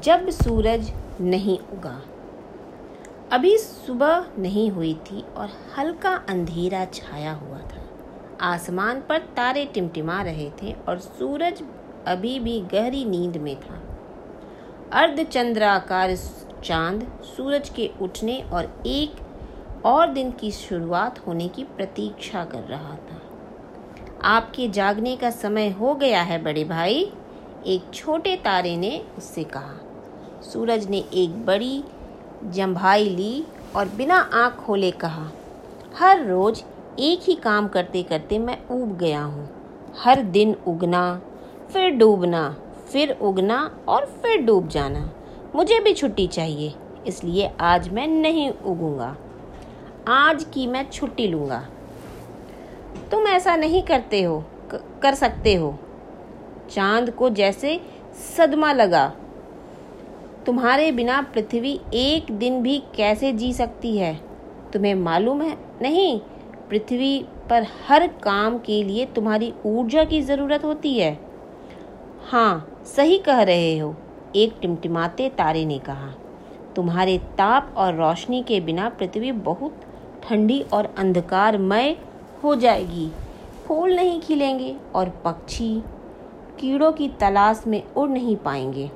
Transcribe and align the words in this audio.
जब 0.00 0.30
सूरज 0.30 0.92
नहीं 1.20 1.58
उगा। 1.58 2.02
अभी 3.32 3.58
सुबह 3.58 4.26
नहीं 4.38 4.70
हुई 4.70 4.94
थी 4.94 5.24
और 5.36 5.50
हल्का 5.78 6.10
अंधेरा 6.28 6.84
छाया 6.84 7.32
हुआ 7.32 7.58
था। 7.58 7.82
आसमान 8.40 9.00
पर 9.00 9.18
तारे 9.18 9.64
टिमटिमा 9.64 10.22
रहे 10.22 10.50
थे 10.50 10.72
और 10.88 10.98
सूरज 10.98 11.62
अभी 12.06 12.40
भी 12.40 12.60
गहरी 12.60 13.04
नींद 13.04 13.36
में 13.36 13.60
था। 13.60 13.80
अर्धचंद्राकार 14.92 16.16
चाँद 16.64 17.20
सूरज 17.24 17.68
के 17.68 17.90
उठने 18.00 18.40
और 18.52 18.82
एक 18.86 19.16
और 19.84 20.12
दिन 20.12 20.30
की 20.30 20.50
शुरुआत 20.50 21.26
होने 21.26 21.48
की 21.48 21.64
प्रतीक्षा 21.64 22.44
कर 22.44 22.62
रहा 22.62 22.94
था। 22.94 23.20
आपके 24.24 24.68
जागने 24.68 25.16
का 25.16 25.30
समय 25.30 25.68
हो 25.70 25.94
गया 25.94 26.22
है, 26.22 26.42
बड़े 26.42 26.64
भाई। 26.64 27.12
एक 27.66 27.84
छोटे 27.94 28.34
तारे 28.36 28.76
ने 28.76 28.98
उससे 29.18 29.44
कहा। 29.46 30.40
सूरज 30.42 30.86
ने 30.88 30.98
एक 31.14 31.44
बड़ी 31.46 31.82
जम्भाई 32.46 33.04
ली 33.06 33.44
और 33.76 33.88
बिना 33.88 34.16
आँख 34.34 34.56
खोले 34.56 34.90
कहा, 34.90 35.30
हर 35.96 36.24
रोज 36.26 36.62
एक 37.00 37.20
ही 37.22 37.34
काम 37.34 37.68
करते 37.68 38.02
करते 38.02 38.38
मैं 38.38 38.58
उब 38.70 38.96
गया 38.98 39.22
हूँ। 39.22 39.48
हर 39.96 40.22
दिन 40.22 40.54
उगना, 40.66 41.20
फिर 41.72 41.90
डूबना, 41.90 42.48
फिर 42.92 43.16
उगना 43.22 43.58
और 43.88 44.06
फिर 44.22 44.42
डूब 44.42 44.68
जाना। 44.68 45.10
मुझे 45.54 45.78
भी 45.80 45.92
छुट्टी 45.94 46.26
चाहिए, 46.26 46.74
इसलिए 47.06 47.50
आज 47.60 47.88
मैं 47.88 48.06
नहीं 48.08 48.50
उगूँगा। 48.50 49.16
आज 50.10 50.44
की 50.44 50.66
मैं 50.66 50.88
छुट्टी 50.90 51.26
लूँगा। 51.26 51.64
तुम 53.10 53.26
ऐसा 53.26 53.56
नहीं 53.56 53.82
करते 53.82 54.22
हो 54.22 54.42
कर 54.72 55.14
सकते 55.14 55.54
हो। 55.54 55.74
चाँद 56.70 57.10
को 57.10 57.30
जैसे 57.30 57.80
सदमा 58.36 58.72
लगा। 58.72 59.12
तुम्हारे 60.46 60.92
बिना 60.92 61.22
पृथ्वी 61.22 61.80
एक 61.94 62.32
दिन 62.32 62.62
भी 62.62 62.82
कैसे 62.96 63.32
जी 63.32 63.52
सकती 63.52 63.96
है? 63.96 64.20
तुम्हें 64.72 64.94
मालूम 64.94 65.42
है? 65.42 65.56
नहीं। 65.82 66.20
पृथ्वी 66.70 67.24
पर 67.50 67.66
हर 67.88 68.06
काम 68.06 68.58
के 68.58 68.82
लिए 68.84 69.06
तुम्हारी 69.06 69.52
ऊर्जा 69.66 70.04
की 70.04 70.20
ज़रूरत 70.22 70.64
होती 70.64 70.98
है। 70.98 71.18
हाँ 72.30 72.82
सही 72.96 73.18
कह 73.18 73.42
रहे 73.42 73.78
हो, 73.78 73.96
एक 74.36 74.54
टिमटिमाते 74.62 75.28
तारे 75.28 75.64
ने 75.64 75.78
कहा। 75.78 76.12
तुम्हारे 76.76 77.18
ताप 77.18 77.74
और 77.76 77.94
रोशनी 77.94 78.42
के 78.42 78.60
बिना 78.60 78.88
पृथ्वी 78.88 79.32
बहुत 79.32 79.80
ठंडी 80.22 80.60
और 80.72 80.94
अंधकारमय 80.98 81.96
हो 82.44 82.54
जाएगी। 82.54 83.10
फूल 83.66 83.94
नहीं 83.94 84.20
खिलेंगे 84.20 84.76
और 84.94 85.08
पक्षी 85.24 85.82
कीड़ों 86.60 86.92
की 86.92 87.08
तलाश 87.20 87.62
में 87.66 87.82
उड़ 87.94 88.08
नहीं 88.10 88.36
पाएँगे। 88.36 88.90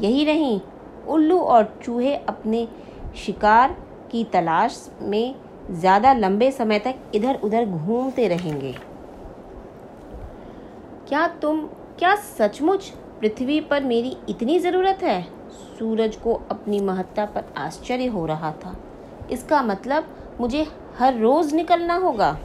यही 0.00 0.24
नहीं, 0.24 0.60
उल्लू 1.08 1.38
और 1.38 1.72
चूहे 1.84 2.14
अपने 2.16 2.66
शिकार 3.16 3.76
की 4.10 4.24
तलाश 4.24 4.88
में 5.02 5.34
ज़्यादा 5.70 6.12
लंबे 6.12 6.50
समय 6.50 6.78
तक 6.78 6.94
इधर 7.14 7.40
उधर 7.44 7.66
घूमते 7.66 8.28
रहेंगे। 8.28 8.72
क्या 11.08 11.26
तुम, 11.42 11.60
क्या 11.98 12.14
सचमुच 12.16 12.88
पृथ्वी 13.20 13.60
पर 13.60 13.84
मेरी 13.84 14.16
इतनी 14.28 14.58
ज़रूरत 14.58 15.02
है? 15.02 15.22
सूरज 15.78 16.16
को 16.16 16.34
अपनी 16.50 16.80
महत्ता 16.80 17.24
पर 17.26 17.52
आश्चर्य 17.56 18.06
हो 18.06 18.24
रहा 18.26 18.52
था। 18.64 18.76
इसका 19.30 19.62
मतलब 19.62 20.06
मुझे 20.40 20.66
हर 20.98 21.18
रोज़ 21.18 21.54
निकलना 21.54 21.94
होगा। 21.96 22.36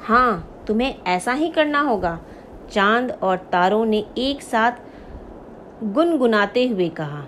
हाँ 0.00 0.62
तुम्हें 0.66 0.94
ऐसा 1.06 1.32
ही 1.32 1.48
करना 1.48 1.80
होगा। 1.80 2.18
चाँद 2.72 3.10
और 3.22 3.36
तारों 3.36 3.84
ने 3.84 4.04
एक 4.18 4.42
साथ 4.42 4.72
गुनगुनाते 5.84 6.66
हुए 6.68 6.88
कहा, 6.88 7.24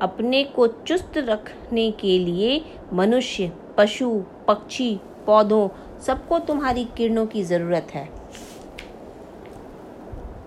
अपने 0.00 0.44
को 0.44 0.66
चुस्त 0.66 1.18
रखने 1.18 1.90
के 1.90 2.18
लिए 2.18 2.64
मनुष्य, 2.92 3.52
पशु, 3.76 4.22
पक्षी, 4.48 5.00
पौधों, 5.26 5.68
सबको 6.00 6.38
तुम्हारी 6.38 6.84
किरणों 6.96 7.26
की 7.26 7.42
ज़रूरत 7.42 7.88
है। 7.90 8.08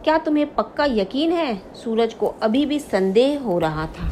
क्या 0.04 0.18
तुम्हें 0.18 0.56
पक्का 0.56 0.86
यकीन 0.86 1.32
है? 1.32 1.74
सूरज 1.76 2.14
को 2.14 2.28
अभी 2.42 2.66
भी 2.66 2.80
संदेह 2.80 3.42
हो 3.42 3.60
रहा 3.60 3.86
था। 3.88 4.10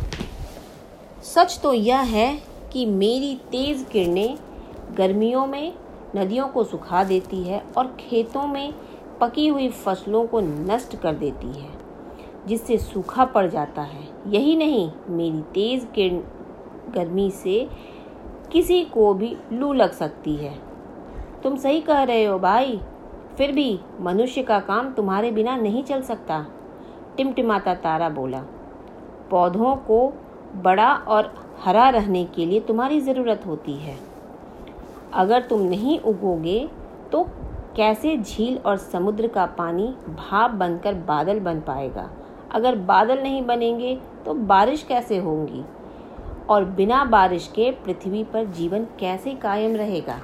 सच 1.24 1.60
तो 1.64 1.74
यह 1.74 2.00
है 2.00 2.42
कि 2.74 2.86
मेरी 2.86 3.36
तेज़ 3.52 3.84
किरणें 3.86 4.38
गर्मियों 4.98 5.46
में 5.48 5.74
नदियों 6.16 6.48
को 6.48 6.64
सुखा 6.64 7.04
देती 7.04 7.44
है 7.44 7.64
और 7.78 7.88
खेतों 8.00 8.48
में 8.48 8.74
पकी 9.22 9.48
हुई 9.48 9.70
फ़सलों 9.70 10.26
को 10.28 10.40
नष्ट 10.40 10.96
कर 10.96 11.14
देती 11.14 11.48
है, 11.48 11.70
जिससे 12.48 12.78
सूखा 12.78 13.26
पड़ 13.26 13.46
जाता 13.48 13.82
है। 13.82 14.08
यही 14.28 14.56
नहीं, 14.56 14.92
मेरी 15.10 15.42
तेज़ 15.54 15.86
गर्मी 16.92 17.30
से 17.32 17.68
किसी 18.52 18.84
को 18.84 19.14
भी 19.14 19.36
लू 19.54 19.74
लग 19.74 19.92
सकती 19.92 20.36
है। 20.36 20.54
तुम 21.44 21.56
सही 21.56 21.82
कह 21.82 22.04
रहे 22.04 22.24
हो 22.26 22.40
भाई। 22.40 22.80
फिर 23.38 23.52
भी 23.52 23.80
मनुष्य 24.02 24.44
का 24.44 24.60
काम 24.60 24.92
तुम्हारे 24.94 25.32
बिना 25.32 25.56
नहीं 25.58 25.84
चल 25.84 26.02
सकता, 26.02 26.46
टिमटिमाता 27.18 27.74
तारा 27.76 28.10
बोला। 28.10 28.44
पौधों 29.32 29.76
को 29.76 30.14
बड़ा 30.56 30.94
और 30.94 31.34
हरा 31.60 31.90
रहने 31.90 32.24
के 32.26 32.46
लिए 32.46 32.60
तुम्हारी 32.60 33.00
ज़रूरत 33.02 33.44
होती 33.48 33.74
है। 33.74 33.98
अगर 35.14 35.42
तुम 35.42 35.62
नहीं 35.62 36.00
उगोगे 36.00 36.60
तो 37.12 37.24
कैसे 37.80 38.18
झील 38.18 38.58
और 38.58 38.78
समुद्र 38.78 39.28
का 39.28 39.46
पानी 39.46 39.84
भाप 40.10 40.52
बनकर 40.52 40.94
बादल 40.94 41.40
बन 41.40 41.60
पाएगा? 41.60 42.10
अगर 42.52 42.76
बादल 42.76 43.22
नहीं 43.22 43.46
बनेंगे 43.46 43.96
तो 44.26 44.34
बारिश 44.34 44.84
कैसे 44.84 45.18
होंगी? 45.18 45.64
और 46.50 46.66
बिना 46.66 47.04
बारिश 47.06 47.48
के 47.48 47.72
पृथ्वी 47.72 48.24
पर 48.24 48.46
जीवन 48.46 48.86
कैसे 49.00 49.34
कायम 49.36 49.76
रहेगा? 49.76 50.20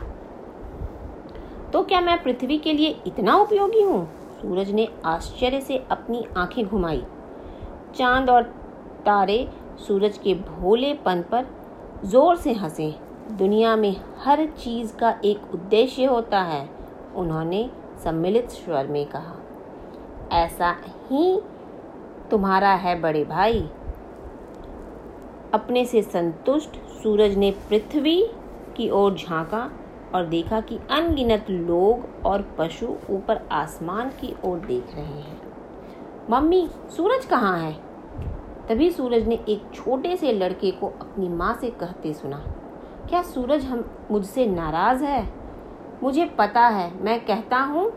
तो 1.73 1.83
क्या 1.83 2.01
मैं 2.01 2.23
पृथ्वी 2.23 2.57
के 2.57 2.73
लिए 2.73 3.01
इतना 3.07 3.35
उपयोगी 3.35 3.81
हूँ? 3.81 4.05
सूरज 4.41 4.71
ने 4.71 4.87
आश्चर्य 5.05 5.61
से 5.61 5.85
अपनी 5.91 6.25
आँखें 6.37 6.65
घुमाई। 6.65 7.03
चाँद 7.95 8.29
और 8.29 8.43
तारे 9.05 9.47
सूरज 9.87 10.17
के 10.17 10.33
भोलेपन 10.33 11.21
पर 11.21 11.47
ज़ोर 12.05 12.35
से 12.35 12.53
हंसे। 12.53 12.95
दुनिया 13.31 13.75
में 13.75 13.95
हर 14.19 14.45
चीज़ 14.45 14.95
का 14.95 15.19
एक 15.25 15.53
उद्देश्य 15.53 16.05
होता 16.05 16.41
है। 16.41 16.74
उन्होंने 17.15 17.69
सम्मिलित 18.03 18.49
स्वर 18.49 18.87
में 18.87 19.05
कहा, 19.05 19.35
ऐसा 20.33 20.75
ही 21.09 21.41
तुम्हारा 22.31 22.73
है 22.73 22.99
बड़े 23.01 23.23
भाई। 23.25 23.59
अपने 25.53 25.85
से 25.85 26.01
संतुष्ट 26.01 26.75
सूरज 26.93 27.35
ने 27.37 27.51
पृथ्वी 27.69 28.21
की 28.77 28.89
ओर 28.89 29.15
झांका 29.15 29.69
और 30.15 30.25
देखा 30.25 30.59
कि 30.61 30.79
अनगिनत 30.91 31.49
लोग 31.49 32.25
और 32.25 32.41
पशु 32.57 32.87
ऊपर 33.09 33.47
आसमान 33.51 34.09
की 34.19 34.35
ओर 34.45 34.59
देख 34.59 34.95
रहे 34.95 35.03
हैं। 35.03 35.41
मम्मी, 36.29 36.67
सूरज 36.89 37.25
कहाँ 37.25 37.57
है? 37.59 37.73
तभी 38.69 38.89
सूरज 38.91 39.27
ने 39.27 39.35
एक 39.49 39.69
छोटे 39.73 40.15
से 40.17 40.31
लड़के 40.33 40.71
को 40.71 40.87
अपनी 40.87 41.27
माँ 41.29 41.53
से 41.61 41.69
कहते 41.71 42.13
सुना, 42.13 42.37
क्या 43.09 43.21
सूरज 43.23 43.65
हम, 43.65 43.83
मुझसे 44.11 44.45
नाराज़ 44.45 45.03
है? 45.03 45.23
मुझे 46.05 46.25
पता 46.25 46.61
है, 46.61 47.03
मैं 47.03 47.25
कहता 47.25 47.57
हूँ 47.57 47.91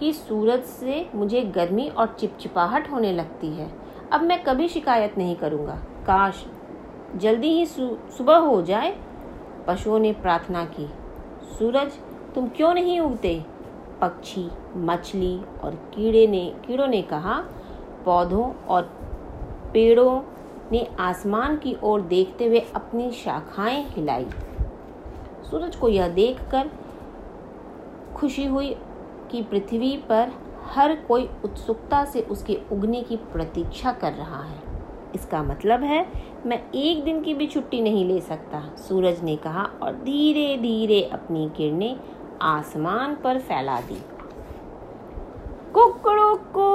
कि 0.00 0.12
सूरज 0.12 0.62
से 0.62 1.08
मुझे 1.14 1.40
गर्मी 1.40 1.88
और 1.88 2.16
चिपचिपाहट 2.20 2.90
होने 2.90 3.12
लगती 3.12 3.48
है। 3.48 3.70
अब 4.12 4.22
मैं 4.22 4.42
कभी 4.44 4.68
शिकायत 4.68 5.16
नहीं 5.18 5.36
करूँगा। 5.36 5.74
काश 6.06 6.44
जल्दी 7.16 7.48
ही 7.48 7.66
सुबह 7.66 8.36
हो 8.36 8.62
जाए। 8.62 8.96
पशुओं 9.66 9.98
ने 9.98 10.12
प्रार्थना 10.12 10.64
की, 10.64 10.86
सूरज, 11.58 11.92
तुम 12.34 12.48
क्यों 12.48 12.74
नहीं 12.74 13.00
उगते? 13.00 13.44
पक्षी, 14.00 14.50
मछली 14.76 15.36
और 15.64 15.74
कीड़े 15.94 16.26
ने, 16.26 16.54
कीड़ों 16.66 16.86
ने 16.86 17.02
कहा, 17.02 17.42
पौधों 18.04 18.52
और 18.68 18.82
पेड़ों 19.72 20.20
ने 20.72 20.86
आसमान 21.00 21.56
की 21.56 21.76
ओर 21.82 22.00
देखते 22.00 22.46
हुए 22.46 22.60
अपनी 22.74 23.10
शाखाएँ 23.10 23.84
हिलाई। 23.88 24.26
सूरज 25.50 25.76
को 25.76 25.88
यह 25.88 26.08
देखकर 26.08 26.70
खुशी 28.24 28.44
हुई 28.44 28.76
कि 29.30 29.42
पृथ्वी 29.42 29.96
पर 30.08 30.32
हर 30.64 30.94
कोई 30.96 31.28
उत्सुकता 31.44 32.04
से 32.04 32.20
उसके 32.20 32.58
उगने 32.72 33.02
की 33.02 33.16
प्रतीक्षा 33.16 33.92
कर 33.92 34.12
रहा 34.12 34.42
है। 34.42 34.58
इसका 35.14 35.42
मतलब 35.42 35.82
है, 35.82 36.06
मैं 36.46 36.70
एक 36.74 37.04
दिन 37.04 37.22
की 37.22 37.34
भी 37.34 37.46
छुट्टी 37.46 37.80
नहीं 37.80 38.04
ले 38.04 38.20
सकता, 38.20 38.76
सूरज 38.76 39.22
ने 39.22 39.36
कहा 39.36 39.70
और 39.82 39.92
धीरे 39.92 40.56
धीरे 40.56 41.02
अपनी 41.02 41.50
किरणें 41.56 42.00
आसमान 42.42 43.14
पर 43.14 43.38
फैला 43.38 43.80
दी। 43.80 44.02
कुकड़ों 45.74 46.36
को! 46.36 46.74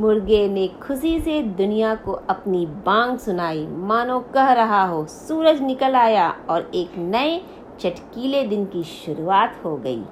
मुर्गे 0.00 0.48
ने 0.48 0.68
खुशी 0.68 1.20
से 1.20 1.42
दुनिया 1.42 1.94
को 1.94 2.12
अपनी 2.12 2.66
बांग 2.66 3.18
सुनाई। 3.18 3.66
मानो 3.66 4.20
कह 4.20 4.52
रहा 4.52 4.84
हो, 4.84 5.06
सूरज 5.06 5.62
निकल 5.62 5.94
आया 5.94 6.36
और 6.50 6.70
एक 6.74 6.92
नए 6.98 7.44
चटकीले 7.80 8.42
दिन 8.44 8.66
की 8.66 8.82
शुरुआत 8.84 9.60
हो 9.64 9.76
गई। 9.76 10.04